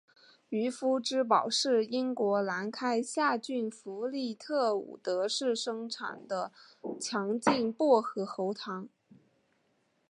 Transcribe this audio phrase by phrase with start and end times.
[0.49, 6.51] 渔夫之宝是英国兰开夏郡弗利特伍德市生产的
[6.99, 8.89] 强劲薄荷喉糖。